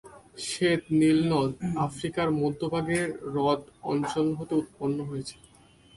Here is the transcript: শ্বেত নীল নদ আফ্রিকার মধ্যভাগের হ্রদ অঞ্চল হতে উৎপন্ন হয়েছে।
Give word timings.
শ্বেত 0.45 0.81
নীল 0.99 1.19
নদ 1.31 1.51
আফ্রিকার 1.85 2.27
মধ্যভাগের 2.41 3.07
হ্রদ 3.31 3.61
অঞ্চল 3.91 4.27
হতে 4.39 4.53
উৎপন্ন 4.55 4.97
হয়েছে। 5.09 5.35